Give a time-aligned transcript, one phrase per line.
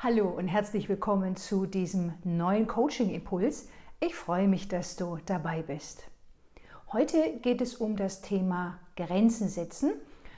[0.00, 3.68] Hallo und herzlich willkommen zu diesem neuen Coaching-Impuls.
[3.98, 6.04] Ich freue mich, dass du dabei bist.
[6.92, 9.94] Heute geht es um das Thema Grenzen setzen.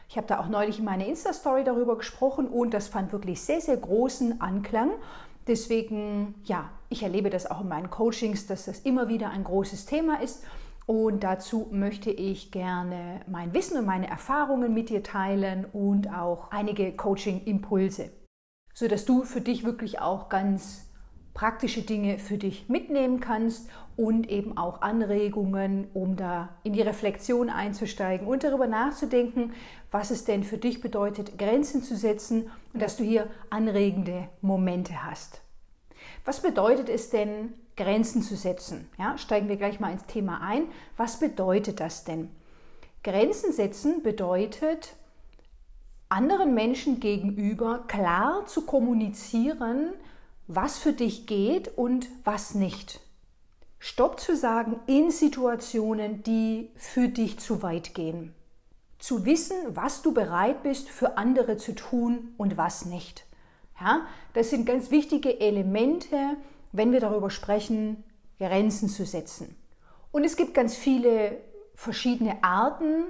[0.08, 3.60] Ich habe da auch neulich in meiner Insta-Story darüber gesprochen und das fand wirklich sehr,
[3.60, 4.92] sehr großen Anklang.
[5.46, 9.84] Deswegen, ja, ich erlebe das auch in meinen Coachings, dass das immer wieder ein großes
[9.84, 10.42] Thema ist.
[10.86, 16.50] Und dazu möchte ich gerne mein Wissen und meine Erfahrungen mit dir teilen und auch
[16.50, 18.10] einige Coaching-Impulse
[18.74, 20.86] sodass du für dich wirklich auch ganz
[21.34, 27.50] praktische Dinge für dich mitnehmen kannst und eben auch Anregungen, um da in die Reflexion
[27.50, 29.52] einzusteigen und darüber nachzudenken,
[29.90, 35.04] was es denn für dich bedeutet, Grenzen zu setzen und dass du hier anregende Momente
[35.04, 35.42] hast.
[36.24, 38.88] Was bedeutet es denn, Grenzen zu setzen?
[38.98, 40.64] Ja, steigen wir gleich mal ins Thema ein.
[40.96, 42.28] Was bedeutet das denn?
[43.02, 44.94] Grenzen setzen bedeutet,
[46.10, 49.92] anderen Menschen gegenüber klar zu kommunizieren,
[50.46, 53.00] was für dich geht und was nicht.
[53.78, 58.34] Stopp zu sagen in Situationen, die für dich zu weit gehen.
[58.98, 63.24] Zu wissen, was du bereit bist für andere zu tun und was nicht.
[63.80, 66.36] Ja, das sind ganz wichtige Elemente,
[66.72, 68.04] wenn wir darüber sprechen,
[68.38, 69.56] Grenzen zu setzen.
[70.12, 71.38] Und es gibt ganz viele
[71.74, 73.04] verschiedene Arten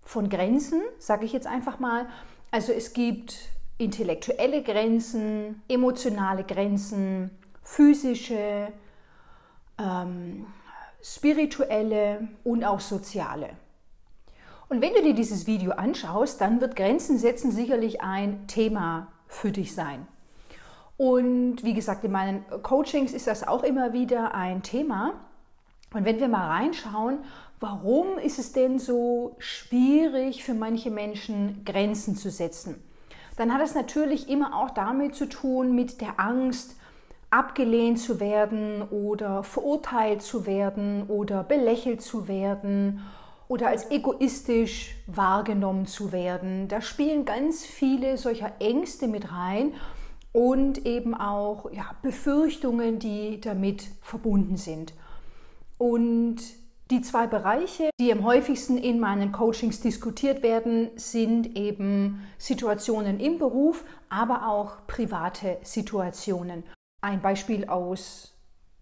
[0.00, 2.06] von Grenzen, sage ich jetzt einfach mal.
[2.56, 3.36] Also es gibt
[3.76, 7.30] intellektuelle Grenzen, emotionale Grenzen,
[7.62, 8.68] physische,
[9.78, 10.46] ähm,
[11.02, 13.50] spirituelle und auch soziale.
[14.70, 19.52] Und wenn du dir dieses Video anschaust, dann wird Grenzen setzen sicherlich ein Thema für
[19.52, 20.08] dich sein.
[20.96, 25.12] Und wie gesagt, in meinen Coachings ist das auch immer wieder ein Thema.
[25.92, 27.18] Und wenn wir mal reinschauen,
[27.60, 32.82] warum ist es denn so schwierig für manche Menschen, Grenzen zu setzen?
[33.36, 36.76] Dann hat es natürlich immer auch damit zu tun, mit der Angst,
[37.30, 43.02] abgelehnt zu werden oder verurteilt zu werden oder belächelt zu werden
[43.48, 46.68] oder als egoistisch wahrgenommen zu werden.
[46.68, 49.74] Da spielen ganz viele solcher Ängste mit rein
[50.32, 54.94] und eben auch ja, Befürchtungen, die damit verbunden sind.
[55.78, 56.38] Und
[56.90, 63.38] die zwei Bereiche, die am häufigsten in meinen Coachings diskutiert werden, sind eben Situationen im
[63.38, 66.62] Beruf, aber auch private Situationen.
[67.02, 68.34] Ein Beispiel aus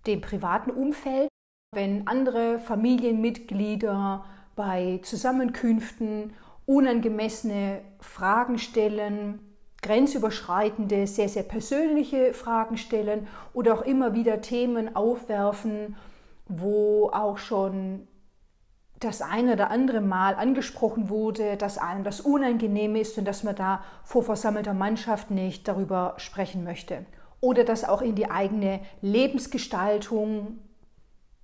[0.06, 1.28] dem privaten Umfeld,
[1.74, 6.34] wenn andere Familienmitglieder bei Zusammenkünften
[6.66, 9.40] unangemessene Fragen stellen,
[9.82, 15.96] grenzüberschreitende, sehr, sehr persönliche Fragen stellen oder auch immer wieder Themen aufwerfen,
[16.46, 18.06] wo auch schon
[19.00, 23.56] das eine oder andere Mal angesprochen wurde, dass einem das unangenehm ist und dass man
[23.56, 27.04] da vor versammelter Mannschaft nicht darüber sprechen möchte.
[27.40, 30.58] Oder dass auch in die eigene Lebensgestaltung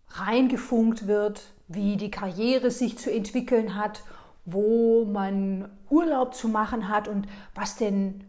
[0.09, 4.03] reingefunkt wird, wie die Karriere sich zu entwickeln hat,
[4.45, 8.25] wo man Urlaub zu machen hat und was denn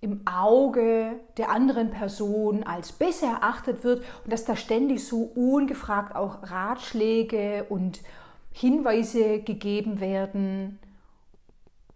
[0.00, 6.14] im Auge der anderen Person als besser erachtet wird und dass da ständig so ungefragt
[6.14, 8.02] auch Ratschläge und
[8.52, 10.78] Hinweise gegeben werden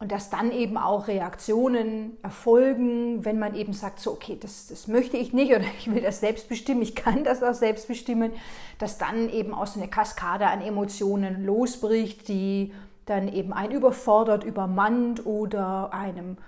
[0.00, 4.88] und dass dann eben auch Reaktionen erfolgen, wenn man eben sagt, so, okay, das, das
[4.88, 8.32] möchte ich nicht oder ich will das selbst bestimmen, ich kann das auch selbst bestimmen,
[8.78, 12.72] dass dann eben auch so eine Kaskade an Emotionen losbricht, die
[13.04, 16.38] dann eben einen überfordert, übermannt oder einem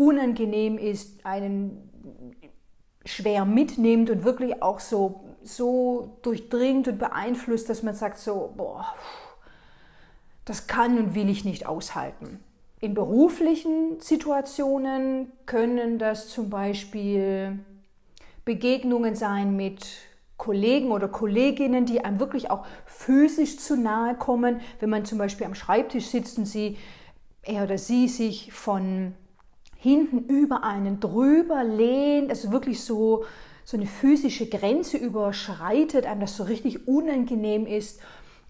[0.00, 1.90] unangenehm ist, einen
[3.04, 8.86] schwer mitnimmt und wirklich auch so, so durchdringt und beeinflusst, dass man sagt so, boah,
[10.46, 12.40] das kann und will ich nicht aushalten.
[12.80, 17.58] In beruflichen Situationen können das zum Beispiel
[18.46, 19.86] Begegnungen sein mit
[20.38, 24.62] Kollegen oder Kolleginnen, die einem wirklich auch physisch zu nahe kommen.
[24.78, 26.78] Wenn man zum Beispiel am Schreibtisch sitzt und sie,
[27.42, 29.14] er oder sie sich von
[29.80, 33.24] hinten über einen drüber lehnt, also wirklich so,
[33.64, 38.00] so eine physische Grenze überschreitet, einem das so richtig unangenehm ist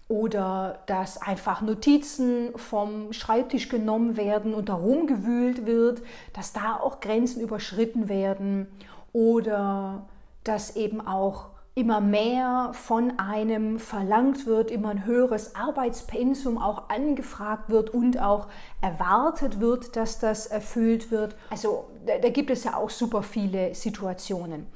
[0.09, 6.01] oder dass einfach Notizen vom Schreibtisch genommen werden und darum gewühlt wird,
[6.33, 8.67] dass da auch Grenzen überschritten werden
[9.13, 10.05] oder
[10.43, 17.69] dass eben auch immer mehr von einem verlangt wird, immer ein höheres Arbeitspensum auch angefragt
[17.69, 18.47] wird und auch
[18.81, 21.35] erwartet wird, dass das erfüllt wird.
[21.49, 24.67] Also da, da gibt es ja auch super viele Situationen.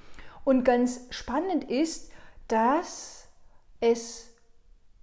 [0.45, 2.12] Und ganz spannend ist,
[2.47, 3.27] dass
[3.81, 4.33] es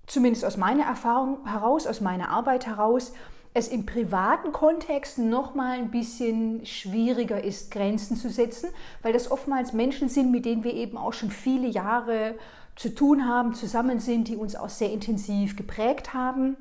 [0.06, 3.12] zumindest aus meiner Erfahrung heraus, aus meiner Arbeit heraus,
[3.54, 8.70] es im privaten Kontext noch mal ein bisschen schwieriger ist, Grenzen zu setzen,
[9.02, 12.36] weil das oftmals Menschen sind, mit denen wir eben auch schon viele Jahre
[12.76, 16.56] zu tun haben, zusammen sind, die uns auch sehr intensiv geprägt haben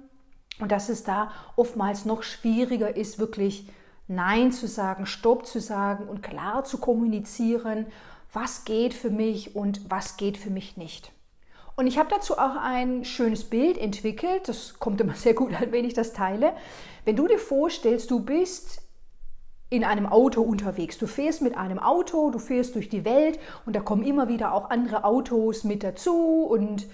[0.59, 3.67] und dass es da oftmals noch schwieriger ist, wirklich
[4.07, 7.85] Nein zu sagen, Stopp zu sagen und klar zu kommunizieren,
[8.33, 11.13] was geht für mich und was geht für mich nicht.
[11.75, 14.47] Und ich habe dazu auch ein schönes Bild entwickelt.
[14.47, 16.53] Das kommt immer sehr gut an, wenn ich das teile.
[17.05, 18.81] Wenn du dir vorstellst, du bist
[19.69, 20.97] in einem Auto unterwegs.
[20.97, 24.53] Du fährst mit einem Auto, du fährst durch die Welt und da kommen immer wieder
[24.53, 26.87] auch andere Autos mit dazu und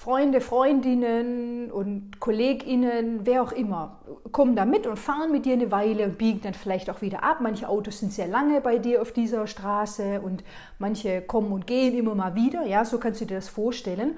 [0.00, 3.98] Freunde, Freundinnen und Kolleginnen, wer auch immer,
[4.30, 7.24] kommen da mit und fahren mit dir eine Weile und biegen dann vielleicht auch wieder
[7.24, 7.38] ab.
[7.40, 10.44] Manche Autos sind sehr lange bei dir auf dieser Straße und
[10.78, 12.64] manche kommen und gehen immer mal wieder.
[12.64, 14.16] Ja, so kannst du dir das vorstellen.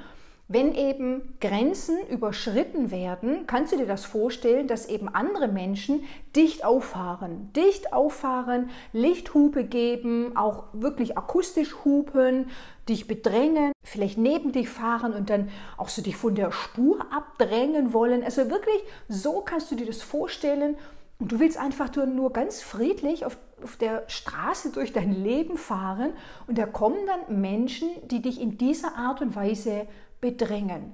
[0.52, 6.02] Wenn eben Grenzen überschritten werden, kannst du dir das vorstellen, dass eben andere Menschen
[6.34, 12.50] dicht auffahren, dicht auffahren, Lichthupe geben, auch wirklich akustisch hupen,
[12.88, 17.92] dich bedrängen, vielleicht neben dich fahren und dann auch so dich von der Spur abdrängen
[17.92, 18.24] wollen.
[18.24, 20.76] Also wirklich, so kannst du dir das vorstellen.
[21.20, 26.12] Und du willst einfach nur ganz friedlich auf, auf der Straße durch dein Leben fahren
[26.48, 29.86] und da kommen dann Menschen, die dich in dieser Art und Weise
[30.20, 30.92] bedrängen.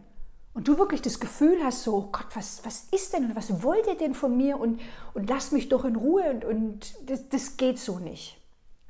[0.54, 3.62] Und du wirklich das Gefühl hast, so, oh Gott, was, was ist denn und was
[3.62, 4.80] wollt ihr denn von mir und,
[5.12, 8.40] und lass mich doch in Ruhe und, und das, das geht so nicht.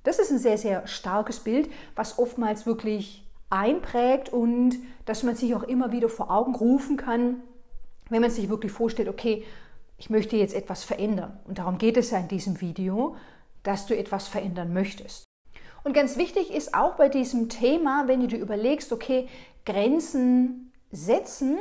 [0.04, 5.54] Das ist ein sehr, sehr starkes Bild, was oftmals wirklich einprägt und dass man sich
[5.56, 7.42] auch immer wieder vor Augen rufen kann,
[8.10, 9.44] wenn man sich wirklich vorstellt, okay,
[9.98, 11.40] ich möchte jetzt etwas verändern.
[11.44, 13.16] Und darum geht es ja in diesem Video,
[13.62, 15.24] dass du etwas verändern möchtest.
[15.86, 19.28] Und ganz wichtig ist auch bei diesem Thema, wenn du dir überlegst, okay,
[19.64, 21.58] Grenzen setzen,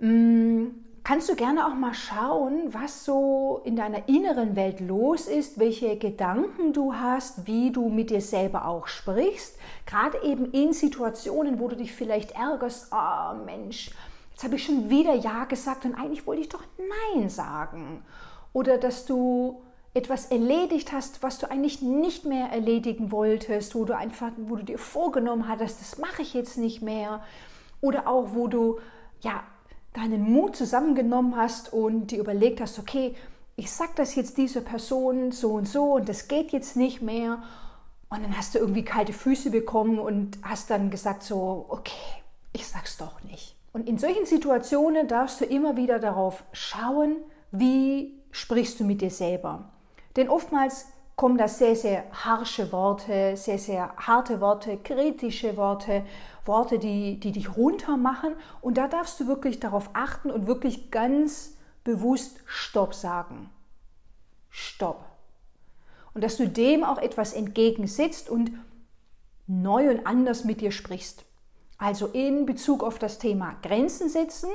[0.00, 0.66] mm,
[1.02, 5.96] kannst du gerne auch mal schauen, was so in deiner inneren Welt los ist, welche
[5.96, 9.56] Gedanken du hast, wie du mit dir selber auch sprichst.
[9.86, 13.92] Gerade eben in Situationen, wo du dich vielleicht ärgerst, oh Mensch,
[14.32, 16.64] jetzt habe ich schon wieder Ja gesagt und eigentlich wollte ich doch
[17.14, 18.04] Nein sagen.
[18.52, 19.62] Oder dass du
[19.96, 24.62] etwas erledigt hast, was du eigentlich nicht mehr erledigen wolltest, wo du einfach, wo du
[24.62, 27.22] dir vorgenommen hattest, das mache ich jetzt nicht mehr.
[27.80, 28.78] Oder auch, wo du
[29.22, 29.42] ja
[29.94, 33.16] deinen Mut zusammengenommen hast und dir überlegt hast, okay,
[33.56, 37.42] ich sag das jetzt dieser Person so und so und das geht jetzt nicht mehr.
[38.10, 42.22] Und dann hast du irgendwie kalte Füße bekommen und hast dann gesagt so, okay,
[42.52, 43.56] ich sag's doch nicht.
[43.72, 47.16] Und in solchen Situationen darfst du immer wieder darauf schauen,
[47.50, 49.72] wie sprichst du mit dir selber.
[50.16, 56.04] Denn oftmals kommen da sehr, sehr harsche Worte, sehr, sehr harte Worte, kritische Worte,
[56.44, 58.34] Worte, die, die dich runter machen.
[58.60, 63.50] Und da darfst du wirklich darauf achten und wirklich ganz bewusst Stopp sagen.
[64.50, 65.04] Stopp.
[66.14, 68.52] Und dass du dem auch etwas entgegensetzt und
[69.46, 71.24] neu und anders mit dir sprichst.
[71.78, 74.48] Also in Bezug auf das Thema Grenzen setzen,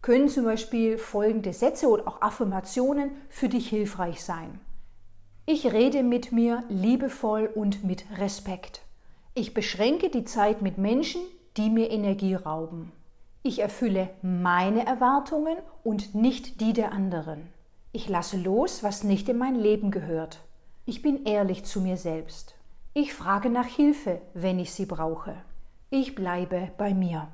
[0.00, 4.60] können zum Beispiel folgende Sätze oder auch Affirmationen für dich hilfreich sein.
[5.50, 8.82] Ich rede mit mir liebevoll und mit Respekt.
[9.32, 11.22] Ich beschränke die Zeit mit Menschen,
[11.56, 12.92] die mir Energie rauben.
[13.42, 17.48] Ich erfülle meine Erwartungen und nicht die der anderen.
[17.92, 20.40] Ich lasse los, was nicht in mein Leben gehört.
[20.84, 22.54] Ich bin ehrlich zu mir selbst.
[22.92, 25.34] Ich frage nach Hilfe, wenn ich sie brauche.
[25.88, 27.26] Ich bleibe bei mir.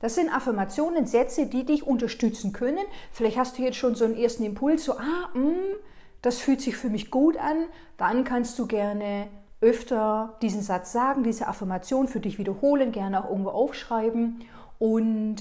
[0.00, 2.84] Das sind Affirmationen, Sätze, die dich unterstützen können.
[3.12, 5.76] Vielleicht hast du jetzt schon so einen ersten Impuls, so, ah, mh, mm,
[6.22, 7.64] das fühlt sich für mich gut an,
[7.96, 9.28] dann kannst du gerne
[9.60, 14.44] öfter diesen Satz sagen, diese Affirmation für dich wiederholen, gerne auch irgendwo aufschreiben
[14.78, 15.36] und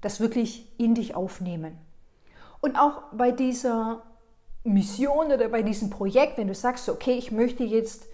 [0.00, 1.76] das wirklich in dich aufnehmen.
[2.60, 4.02] Und auch bei dieser
[4.64, 8.06] Mission oder bei diesem Projekt, wenn du sagst, okay, ich möchte jetzt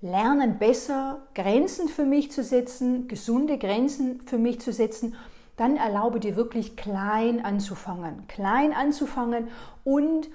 [0.00, 5.16] lernen, besser Grenzen für mich zu setzen, gesunde Grenzen für mich zu setzen,
[5.56, 8.28] dann erlaube dir wirklich klein anzufangen.
[8.28, 9.48] Klein anzufangen
[9.82, 10.28] und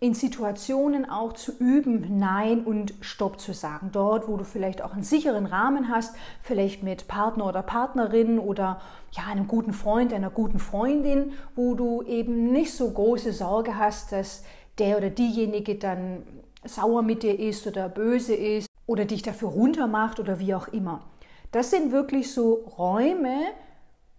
[0.00, 3.90] in Situationen auch zu üben, Nein und Stopp zu sagen.
[3.92, 8.80] Dort, wo du vielleicht auch einen sicheren Rahmen hast, vielleicht mit Partner oder Partnerin oder
[9.10, 14.12] ja, einem guten Freund, einer guten Freundin, wo du eben nicht so große Sorge hast,
[14.12, 14.44] dass
[14.78, 16.22] der oder diejenige dann
[16.64, 21.02] sauer mit dir ist oder böse ist oder dich dafür runtermacht oder wie auch immer.
[21.50, 23.36] Das sind wirklich so Räume,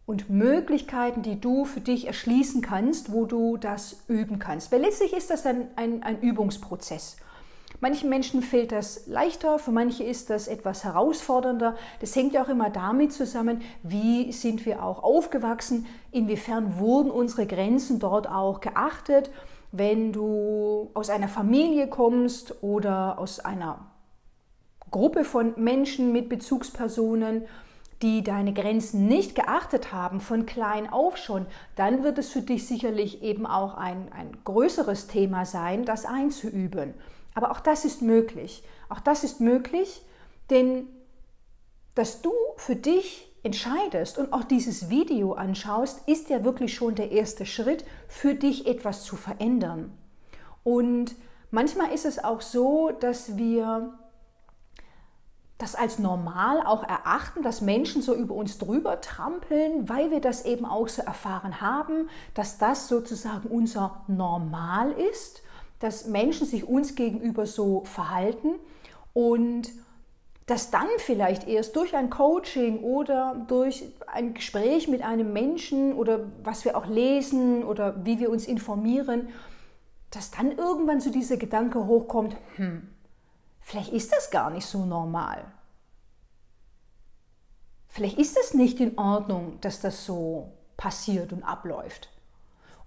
[0.10, 4.72] und Möglichkeiten, die du für dich erschließen kannst, wo du das üben kannst.
[4.72, 7.18] Weil letztlich ist das dann ein, ein Übungsprozess.
[7.80, 11.76] Manchen Menschen fällt das leichter, für manche ist das etwas herausfordernder.
[12.00, 17.46] Das hängt ja auch immer damit zusammen, wie sind wir auch aufgewachsen, inwiefern wurden unsere
[17.46, 19.30] Grenzen dort auch geachtet.
[19.72, 23.86] Wenn du aus einer Familie kommst oder aus einer
[24.90, 27.44] Gruppe von Menschen mit Bezugspersonen,
[28.02, 32.68] die deine Grenzen nicht geachtet haben, von klein auf schon, dann wird es für dich
[32.68, 36.94] sicherlich eben auch ein, ein größeres Thema sein, das einzuüben.
[37.36, 38.64] Aber auch das ist möglich.
[38.88, 40.02] Auch das ist möglich,
[40.50, 40.88] denn
[41.96, 47.12] dass du für dich entscheidest und auch dieses Video anschaust, ist ja wirklich schon der
[47.12, 49.92] erste Schritt, für dich etwas zu verändern.
[50.64, 51.16] Und
[51.52, 53.94] manchmal ist es auch so, dass wir
[55.60, 60.46] das als normal auch erachten, dass Menschen so über uns drüber trampeln, weil wir das
[60.46, 65.44] eben auch so erfahren haben, dass das sozusagen unser Normal ist,
[65.80, 68.56] dass Menschen sich uns gegenüber so verhalten
[69.14, 69.70] und
[70.46, 76.22] dass dann vielleicht erst durch ein Coaching oder durch ein Gespräch mit einem Menschen oder
[76.42, 79.28] was wir auch lesen oder wie wir uns informieren,
[80.10, 82.82] dass dann irgendwann so dieser Gedanke hochkommt, hm,
[83.70, 85.46] Vielleicht ist das gar nicht so normal.
[87.88, 92.10] Vielleicht ist es nicht in Ordnung, dass das so passiert und abläuft.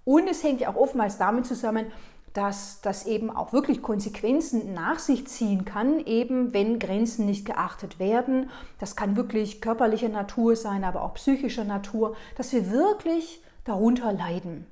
[0.03, 1.85] Und es hängt ja auch oftmals damit zusammen,
[2.33, 7.97] dass das eben auch wirklich Konsequenzen nach sich ziehen kann, eben wenn Grenzen nicht geachtet
[7.97, 8.49] werden.
[8.77, 14.67] Das kann wirklich körperlicher Natur sein, aber auch psychischer Natur, dass wir wirklich darunter leiden.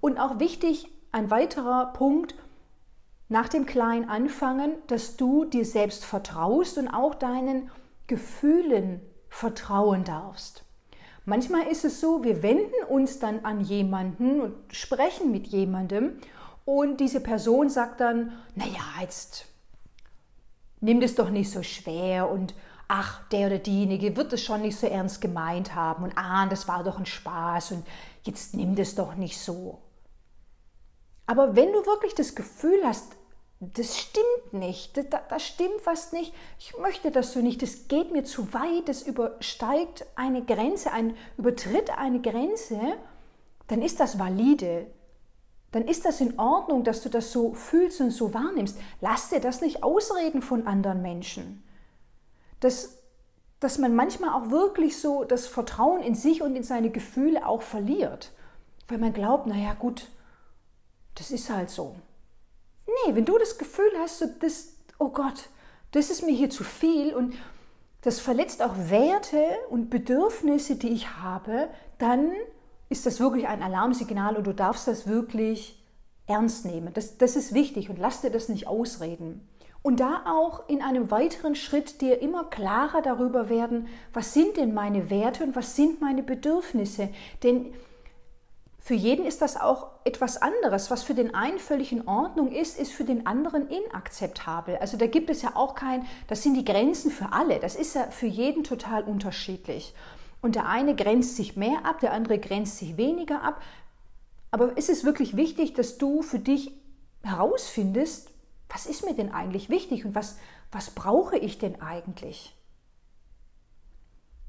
[0.00, 2.34] Und auch wichtig, ein weiterer Punkt,
[3.34, 7.68] nach dem kleinen Anfangen, dass du dir selbst vertraust und auch deinen
[8.06, 10.62] Gefühlen vertrauen darfst.
[11.24, 16.12] Manchmal ist es so, wir wenden uns dann an jemanden und sprechen mit jemandem
[16.64, 19.46] und diese Person sagt dann, naja, jetzt
[20.80, 22.54] nimm das doch nicht so schwer und
[22.86, 26.68] ach, der oder diejenige wird es schon nicht so ernst gemeint haben und ah, das
[26.68, 27.84] war doch ein Spaß und
[28.22, 29.80] jetzt nimm das doch nicht so.
[31.26, 33.16] Aber wenn du wirklich das Gefühl hast,
[33.74, 38.12] das stimmt nicht, da, da, stimmt was nicht, ich möchte das so nicht, das geht
[38.12, 42.78] mir zu weit, das übersteigt eine Grenze, ein, übertritt eine Grenze,
[43.68, 44.86] dann ist das valide.
[45.72, 48.78] Dann ist das in Ordnung, dass du das so fühlst und so wahrnimmst.
[49.00, 51.64] Lass dir das nicht ausreden von anderen Menschen.
[52.60, 53.02] Das,
[53.58, 57.62] dass man manchmal auch wirklich so das Vertrauen in sich und in seine Gefühle auch
[57.62, 58.30] verliert,
[58.86, 60.08] weil man glaubt, naja gut,
[61.16, 61.96] das ist halt so.
[63.06, 65.48] Nee, wenn du das Gefühl hast, so das, oh Gott,
[65.92, 67.34] das ist mir hier zu viel und
[68.02, 71.68] das verletzt auch Werte und Bedürfnisse, die ich habe,
[71.98, 72.32] dann
[72.88, 75.82] ist das wirklich ein Alarmsignal und du darfst das wirklich
[76.26, 76.92] ernst nehmen.
[76.94, 79.48] Das, das ist wichtig und lass dir das nicht ausreden.
[79.82, 84.72] Und da auch in einem weiteren Schritt dir immer klarer darüber werden, was sind denn
[84.72, 87.10] meine Werte und was sind meine Bedürfnisse.
[87.42, 87.74] Denn
[88.86, 90.90] für jeden ist das auch etwas anderes.
[90.90, 94.76] Was für den einen völlig in Ordnung ist, ist für den anderen inakzeptabel.
[94.76, 97.60] Also da gibt es ja auch kein, das sind die Grenzen für alle.
[97.60, 99.94] Das ist ja für jeden total unterschiedlich.
[100.42, 103.62] Und der eine grenzt sich mehr ab, der andere grenzt sich weniger ab.
[104.50, 106.70] Aber ist es wirklich wichtig, dass du für dich
[107.22, 108.28] herausfindest,
[108.68, 110.36] was ist mir denn eigentlich wichtig und was,
[110.70, 112.54] was brauche ich denn eigentlich?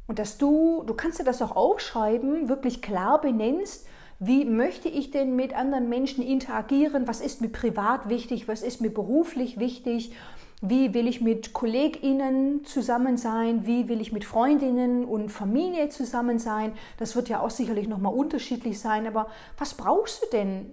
[0.07, 3.87] Und dass du, du kannst dir das auch aufschreiben, wirklich klar benennst,
[4.19, 7.07] wie möchte ich denn mit anderen Menschen interagieren?
[7.07, 8.47] Was ist mir privat wichtig?
[8.47, 10.13] Was ist mir beruflich wichtig?
[10.61, 13.67] Wie will ich mit KollegInnen zusammen sein?
[13.67, 16.71] Wie will ich mit Freundinnen und Familie zusammen sein?
[16.97, 19.05] Das wird ja auch sicherlich nochmal unterschiedlich sein.
[19.05, 20.71] Aber was brauchst du denn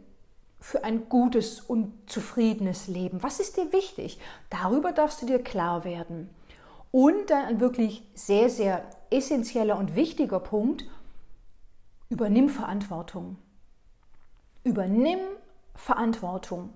[0.60, 3.24] für ein gutes und zufriedenes Leben?
[3.24, 4.20] Was ist dir wichtig?
[4.50, 6.30] Darüber darfst du dir klar werden.
[6.92, 10.84] Und dann ein wirklich sehr, sehr essentieller und wichtiger Punkt,
[12.12, 13.38] Übernimm Verantwortung.
[14.64, 15.20] Übernimm
[15.74, 16.74] Verantwortung.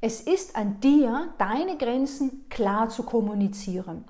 [0.00, 4.06] Es ist an dir, deine Grenzen klar zu kommunizieren.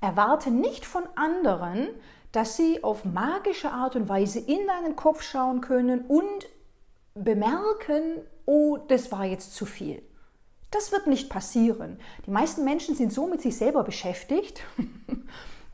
[0.00, 1.88] Erwarte nicht von anderen,
[2.32, 6.48] dass sie auf magische Art und Weise in deinen Kopf schauen können und
[7.14, 10.02] bemerken, oh, das war jetzt zu viel.
[10.70, 11.98] Das wird nicht passieren.
[12.24, 14.62] Die meisten Menschen sind so mit sich selber beschäftigt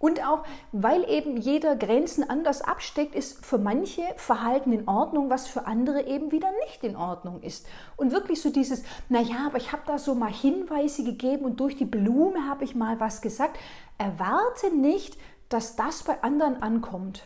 [0.03, 0.43] Und auch,
[0.73, 6.09] weil eben jeder Grenzen anders absteckt, ist für manche Verhalten in Ordnung, was für andere
[6.09, 7.69] eben wieder nicht in Ordnung ist.
[7.97, 11.77] Und wirklich so dieses, naja, aber ich habe da so mal Hinweise gegeben und durch
[11.77, 13.57] die Blume habe ich mal was gesagt.
[13.97, 15.17] Erwarte nicht,
[15.49, 17.23] dass das bei anderen ankommt.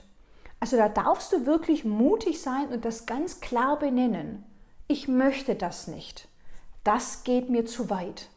[0.61, 4.45] Also da darfst du wirklich mutig sein und das ganz klar benennen.
[4.87, 6.29] Ich möchte das nicht.
[6.85, 8.29] Das geht mir zu weit.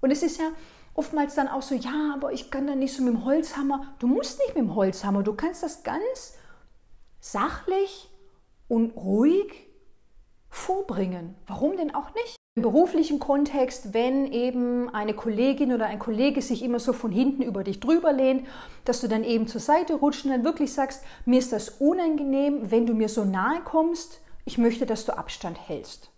[0.00, 0.46] Und es ist ja
[0.94, 3.94] oftmals dann auch so, ja, aber ich kann da nicht so mit dem Holzhammer.
[3.98, 6.34] Du musst nicht mit dem Holzhammer, du kannst das ganz
[7.20, 8.10] sachlich
[8.68, 9.68] und ruhig
[10.48, 11.34] vorbringen.
[11.46, 12.36] Warum denn auch nicht?
[12.54, 17.42] Im beruflichen Kontext, wenn eben eine Kollegin oder ein Kollege sich immer so von hinten
[17.42, 18.46] über dich drüber lehnt,
[18.84, 22.70] dass du dann eben zur Seite rutscht und dann wirklich sagst, mir ist das unangenehm,
[22.70, 26.11] wenn du mir so nahe kommst, ich möchte, dass du Abstand hältst.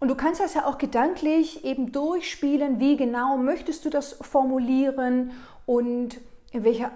[0.00, 5.32] Und du kannst das ja auch gedanklich eben durchspielen, wie genau möchtest du das formulieren
[5.66, 6.18] und
[6.52, 6.92] in welcher,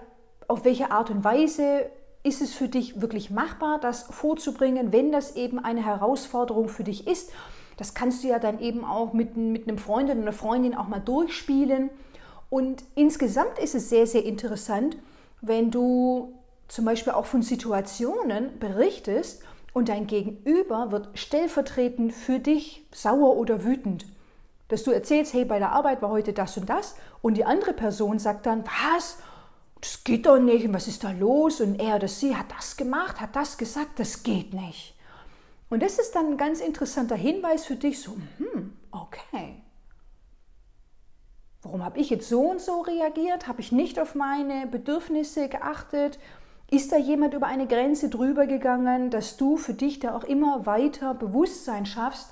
[0.47, 1.90] auf welche Art und Weise
[2.23, 7.09] ist es für dich wirklich machbar, das vorzubringen, wenn das eben eine Herausforderung für dich
[7.09, 7.32] ist.
[7.76, 10.87] Das kannst du ja dann eben auch mit, mit einem Freund oder einer Freundin auch
[10.87, 11.90] mal durchspielen.
[12.49, 14.97] Und insgesamt ist es sehr, sehr interessant,
[15.40, 16.35] wenn du
[16.68, 19.42] zum Beispiel auch von Situationen berichtest
[19.73, 24.07] und dein Gegenüber wird stellvertretend für dich sauer oder wütend.
[24.69, 27.73] Dass du erzählst, hey, bei der Arbeit war heute das und das und die andere
[27.73, 29.19] Person sagt dann, was?
[29.83, 31.61] das geht doch nicht und was ist da los?
[31.61, 34.95] Und er oder sie hat das gemacht, hat das gesagt, das geht nicht.
[35.69, 39.61] Und das ist dann ein ganz interessanter Hinweis für dich, so, hm, okay.
[41.62, 43.49] Warum habe ich jetzt so und so reagiert?
[43.49, 46.19] Habe ich nicht auf meine Bedürfnisse geachtet?
[46.73, 50.64] Ist da jemand über eine Grenze drüber gegangen, dass du für dich da auch immer
[50.64, 52.31] weiter Bewusstsein schaffst?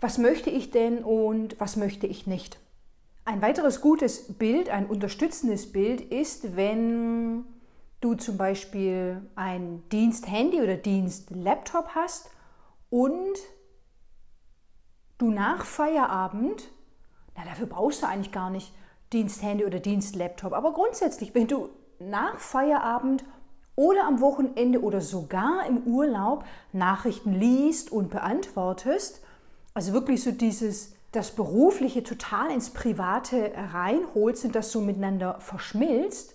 [0.00, 2.56] Was möchte ich denn und was möchte ich nicht?
[3.24, 7.44] Ein weiteres gutes Bild, ein unterstützendes Bild ist, wenn
[8.00, 12.30] du zum Beispiel ein Dienst-Handy oder Dienst-Laptop hast
[12.90, 13.40] und
[15.18, 16.70] du nach Feierabend,
[17.36, 18.72] na dafür brauchst du eigentlich gar nicht
[19.12, 23.24] Dienst-Handy oder Dienst-Laptop, aber grundsätzlich, wenn du nach Feierabend
[23.76, 29.20] oder am Wochenende oder sogar im Urlaub Nachrichten liest und beantwortest,
[29.74, 36.34] also wirklich so dieses das Berufliche total ins Private reinholst und das so miteinander verschmilzt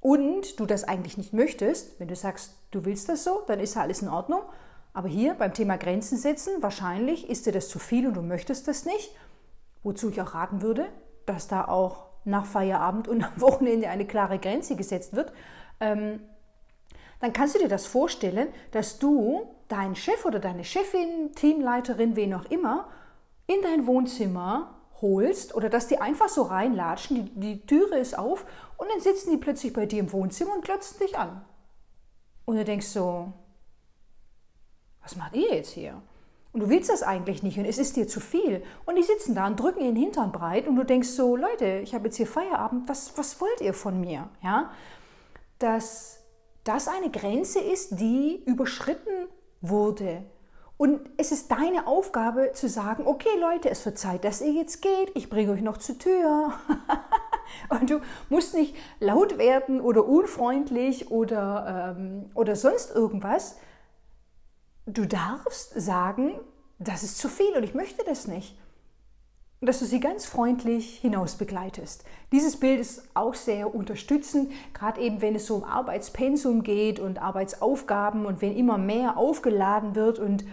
[0.00, 3.74] und du das eigentlich nicht möchtest, wenn du sagst, du willst das so, dann ist
[3.74, 4.42] ja alles in Ordnung.
[4.92, 8.68] Aber hier beim Thema Grenzen setzen, wahrscheinlich ist dir das zu viel und du möchtest
[8.68, 9.10] das nicht.
[9.82, 10.86] Wozu ich auch raten würde,
[11.26, 15.32] dass da auch nach Feierabend und am Wochenende eine klare Grenze gesetzt wird.
[15.80, 16.20] Ähm,
[17.20, 22.34] dann kannst du dir das vorstellen, dass du deinen Chef oder deine Chefin, Teamleiterin, wen
[22.34, 22.88] auch immer,
[23.46, 28.44] in dein Wohnzimmer holst oder dass die einfach so reinlatschen, die, die Türe ist auf
[28.76, 31.44] und dann sitzen die plötzlich bei dir im Wohnzimmer und glotzen dich an.
[32.44, 33.32] Und du denkst so,
[35.02, 36.00] was macht ihr jetzt hier?
[36.58, 38.64] Und du willst das eigentlich nicht und es ist dir zu viel.
[38.84, 41.94] Und die sitzen da und drücken ihren Hintern breit und du denkst so, Leute, ich
[41.94, 44.28] habe jetzt hier Feierabend, was, was wollt ihr von mir?
[44.42, 44.72] Ja?
[45.60, 46.18] Dass
[46.64, 49.28] das eine Grenze ist, die überschritten
[49.60, 50.24] wurde.
[50.76, 54.82] Und es ist deine Aufgabe zu sagen, okay Leute, es wird Zeit, dass ihr jetzt
[54.82, 56.54] geht, ich bringe euch noch zur Tür.
[57.68, 63.58] und du musst nicht laut werden oder unfreundlich oder, ähm, oder sonst irgendwas.
[64.90, 66.40] Du darfst sagen,
[66.78, 68.56] das ist zu viel und ich möchte das nicht.
[69.60, 72.04] Dass du sie ganz freundlich hinaus begleitest.
[72.32, 77.20] Dieses Bild ist auch sehr unterstützend, gerade eben wenn es so um Arbeitspensum geht und
[77.20, 80.46] Arbeitsaufgaben und wenn immer mehr aufgeladen wird und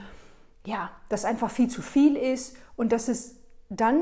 [0.65, 3.37] ja, das einfach viel zu viel ist und dass es
[3.69, 4.01] dann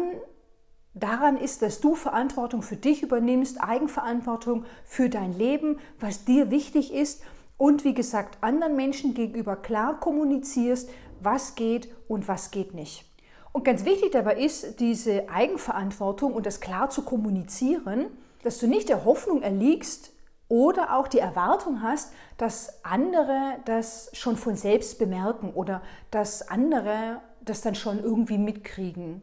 [0.96, 6.91] daran ist, dass du Verantwortung für dich übernimmst, Eigenverantwortung für dein Leben, was dir wichtig
[6.91, 7.22] ist
[7.58, 10.89] und wie gesagt anderen Menschen gegenüber klar kommunizierst,
[11.22, 13.06] was geht und was geht nicht.
[13.52, 18.08] Und ganz wichtig dabei ist diese Eigenverantwortung und das klar zu kommunizieren,
[18.44, 20.13] dass du nicht der Hoffnung erliegst,
[20.54, 27.22] oder auch die Erwartung hast, dass andere das schon von selbst bemerken oder dass andere
[27.42, 29.22] das dann schon irgendwie mitkriegen.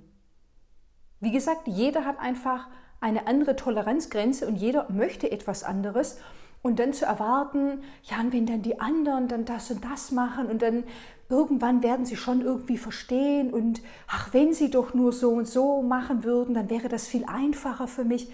[1.21, 2.67] Wie gesagt, jeder hat einfach
[3.01, 6.19] eine andere Toleranzgrenze und jeder möchte etwas anderes.
[6.63, 10.49] Und dann zu erwarten, ja, und wenn dann die anderen dann das und das machen
[10.49, 10.85] und dann
[11.31, 15.81] irgendwann werden sie schon irgendwie verstehen und ach, wenn sie doch nur so und so
[15.81, 18.31] machen würden, dann wäre das viel einfacher für mich.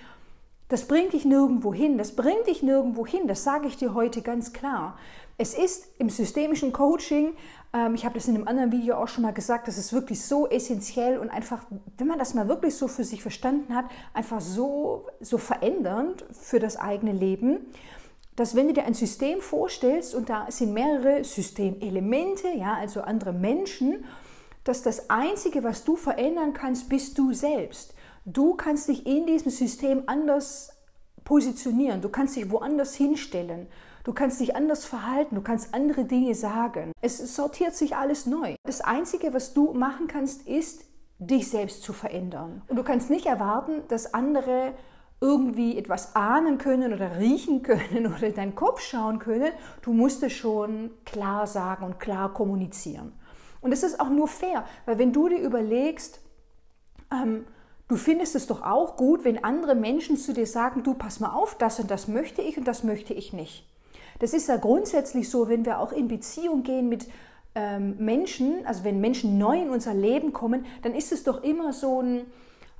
[0.68, 4.22] Das bringt dich nirgendwo hin, das bringt dich nirgendwo hin, das sage ich dir heute
[4.22, 4.98] ganz klar.
[5.38, 7.34] Es ist im systemischen Coaching,
[7.72, 10.24] ähm, ich habe das in einem anderen Video auch schon mal gesagt, das ist wirklich
[10.24, 11.64] so essentiell und einfach,
[11.98, 13.84] wenn man das mal wirklich so für sich verstanden hat,
[14.14, 17.58] einfach so, so verändernd für das eigene Leben,
[18.36, 23.32] dass wenn du dir ein System vorstellst und da sind mehrere Systemelemente, ja, also andere
[23.32, 24.04] Menschen,
[24.64, 27.94] dass das Einzige, was du verändern kannst, bist du selbst.
[28.24, 30.70] Du kannst dich in diesem System anders
[31.24, 33.68] positionieren, du kannst dich woanders hinstellen,
[34.04, 36.92] du kannst dich anders verhalten, du kannst andere Dinge sagen.
[37.00, 38.56] Es sortiert sich alles neu.
[38.64, 40.84] Das Einzige, was du machen kannst, ist
[41.18, 42.62] dich selbst zu verändern.
[42.68, 44.74] Und du kannst nicht erwarten, dass andere
[45.20, 49.52] irgendwie etwas ahnen können oder riechen können oder in deinen Kopf schauen können.
[49.82, 53.12] Du musst es schon klar sagen und klar kommunizieren.
[53.60, 56.20] Und das ist auch nur fair, weil wenn du dir überlegst,
[57.10, 57.46] ähm,
[57.88, 61.30] du findest es doch auch gut, wenn andere Menschen zu dir sagen, du pass mal
[61.30, 63.66] auf, das und das möchte ich und das möchte ich nicht.
[64.18, 67.08] Das ist ja grundsätzlich so, wenn wir auch in Beziehung gehen mit
[67.54, 71.72] ähm, Menschen, also wenn Menschen neu in unser Leben kommen, dann ist es doch immer
[71.72, 72.26] so ein,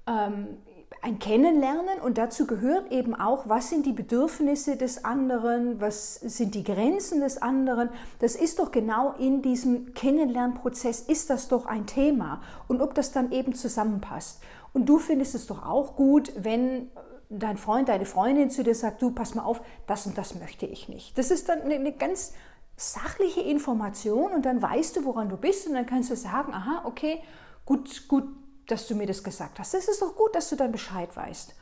[0.06, 0.58] ähm,
[1.02, 6.54] ein Kennenlernen und dazu gehört eben auch, was sind die Bedürfnisse des anderen, was sind
[6.54, 7.90] die Grenzen des anderen.
[8.18, 13.12] Das ist doch genau in diesem Kennenlernprozess, ist das doch ein Thema und ob das
[13.12, 14.42] dann eben zusammenpasst.
[14.72, 16.90] Und du findest es doch auch gut, wenn
[17.28, 20.66] dein Freund, deine Freundin zu dir sagt, du pass mal auf, das und das möchte
[20.66, 21.16] ich nicht.
[21.18, 22.32] Das ist dann eine ganz
[22.76, 26.82] sachliche Information und dann weißt du, woran du bist und dann kannst du sagen, aha,
[26.84, 27.22] okay,
[27.64, 28.24] gut, gut,
[28.66, 29.74] dass du mir das gesagt hast.
[29.74, 31.54] Das ist doch gut, dass du dann Bescheid weißt.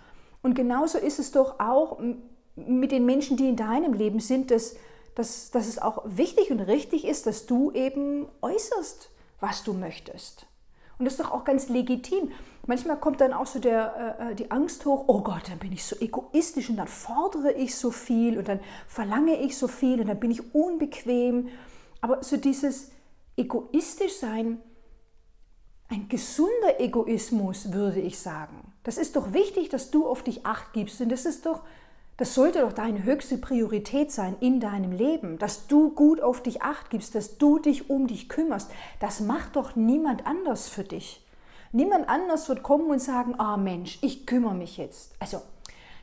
[0.43, 1.99] Und genauso ist es doch auch
[2.57, 4.77] mit den Menschen, die in deinem Leben sind, dass,
[5.15, 10.47] dass, dass es auch wichtig und richtig ist, dass du eben äußerst, was du möchtest.
[10.99, 12.31] Und das ist doch auch ganz legitim.
[12.67, 15.73] Manchmal kommt dann auch so der, äh, äh, die Angst hoch, oh Gott, dann bin
[15.73, 20.01] ich so egoistisch und dann fordere ich so viel und dann verlange ich so viel
[20.01, 21.49] und dann bin ich unbequem.
[22.01, 22.91] Aber so dieses
[23.37, 24.63] egoistisch sein,
[25.89, 28.73] ein gesunder Egoismus, würde ich sagen.
[28.83, 31.01] Das ist doch wichtig, dass du auf dich acht gibst.
[31.01, 31.61] Und das ist doch,
[32.17, 36.63] das sollte doch deine höchste Priorität sein in deinem Leben, dass du gut auf dich
[36.63, 38.71] acht gibst, dass du dich um dich kümmerst.
[39.01, 41.25] Das macht doch niemand anders für dich.
[41.73, 45.13] Niemand anders wird kommen und sagen, ah oh Mensch, ich kümmere mich jetzt.
[45.19, 45.43] Also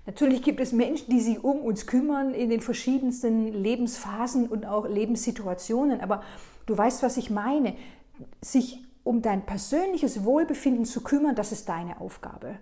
[0.06, 4.86] natürlich gibt es Menschen, die sich um uns kümmern in den verschiedensten Lebensphasen und auch
[4.86, 6.24] Lebenssituationen, aber
[6.66, 7.76] du weißt, was ich meine.
[8.42, 12.60] Sich um dein persönliches Wohlbefinden zu kümmern, das ist deine Aufgabe.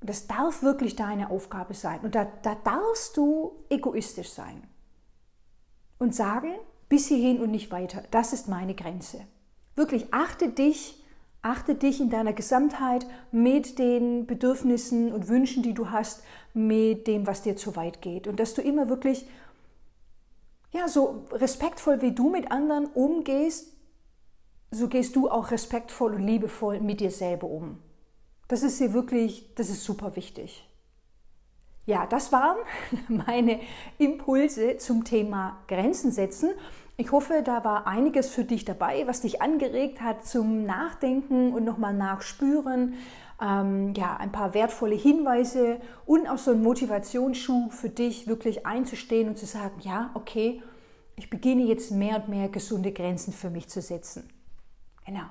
[0.00, 2.00] Das darf wirklich deine Aufgabe sein.
[2.00, 4.62] Und da, da darfst du egoistisch sein
[5.98, 6.52] und sagen,
[6.88, 8.04] bis hierhin und nicht weiter.
[8.10, 9.20] Das ist meine Grenze.
[9.74, 11.02] Wirklich achte dich,
[11.42, 16.22] achte dich in deiner Gesamtheit mit den Bedürfnissen und Wünschen, die du hast,
[16.54, 18.26] mit dem, was dir zu weit geht.
[18.26, 19.28] Und dass du immer wirklich,
[20.72, 23.77] ja, so respektvoll wie du mit anderen umgehst,
[24.70, 27.78] so gehst du auch respektvoll und liebevoll mit dir selber um.
[28.48, 30.68] Das ist hier wirklich, das ist super wichtig.
[31.86, 32.58] Ja, das waren
[33.08, 33.60] meine
[33.96, 36.50] Impulse zum Thema Grenzen setzen.
[36.98, 41.64] Ich hoffe, da war einiges für dich dabei, was dich angeregt hat zum Nachdenken und
[41.64, 42.94] nochmal nachspüren.
[43.40, 49.28] Ähm, ja, ein paar wertvolle Hinweise und auch so ein Motivationsschub für dich, wirklich einzustehen
[49.28, 50.62] und zu sagen, ja, okay,
[51.16, 54.28] ich beginne jetzt mehr und mehr gesunde Grenzen für mich zu setzen.
[55.08, 55.24] Genau.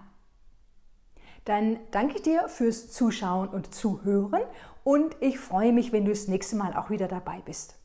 [1.45, 4.41] Dann danke ich dir fürs Zuschauen und Zuhören
[4.83, 7.75] und ich freue mich, wenn du das nächste Mal auch wieder dabei bist.